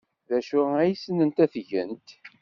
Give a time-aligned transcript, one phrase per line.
[0.29, 2.07] D acu ay ssnent ad t-gent?